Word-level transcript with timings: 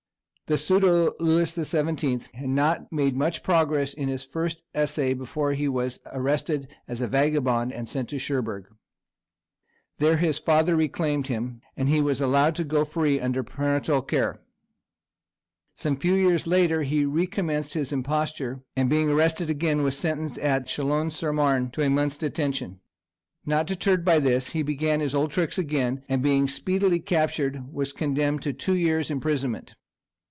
The 0.47 0.57
pseudo 0.57 1.13
Louis 1.17 1.55
the 1.55 1.63
Seventeenth 1.63 2.27
had 2.33 2.49
not 2.49 2.91
made 2.91 3.15
much 3.15 3.41
progress 3.41 3.93
in 3.93 4.09
his 4.09 4.25
first 4.25 4.63
essay 4.75 5.13
before 5.13 5.53
he 5.53 5.69
was 5.69 6.01
arrested 6.07 6.67
as 6.89 6.99
a 6.99 7.07
vagabond, 7.07 7.71
and 7.71 7.87
sent 7.87 8.09
to 8.09 8.19
Cherbourg. 8.19 8.67
There 9.99 10.17
his 10.17 10.39
father 10.39 10.75
reclaimed 10.75 11.27
him, 11.27 11.61
and 11.77 11.87
he 11.87 12.01
was 12.01 12.19
allowed 12.19 12.55
to 12.57 12.65
go 12.65 12.83
free 12.83 13.17
under 13.17 13.43
parental 13.43 14.01
care. 14.01 14.41
Some 15.73 15.95
few 15.95 16.15
years 16.15 16.45
later 16.45 16.83
he 16.83 17.05
recommenced 17.05 17.73
his 17.73 17.93
imposture, 17.93 18.61
and 18.75 18.89
being 18.89 19.05
again 19.05 19.15
arrested 19.17 19.77
was 19.81 19.97
sentenced 19.97 20.37
at 20.39 20.67
Chalons 20.67 21.15
sur 21.15 21.31
Marne 21.31 21.71
to 21.71 21.81
a 21.81 21.89
month's 21.89 22.17
detention. 22.17 22.81
Not 23.45 23.67
deterred 23.67 24.03
by 24.03 24.19
this, 24.19 24.49
he 24.49 24.63
began 24.63 24.99
his 24.99 25.15
old 25.15 25.31
tricks 25.31 25.57
again, 25.57 26.03
and 26.09 26.21
being 26.21 26.49
speedily 26.49 26.99
captured 26.99 27.71
was 27.71 27.93
condemned 27.93 28.41
to 28.41 28.51
two 28.51 28.75
years' 28.75 29.09
imprisonment. 29.09 29.75